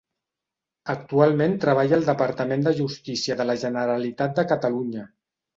[0.93, 5.07] Actualment treballa al Departament de Justícia de la Generalitat de Catalunya.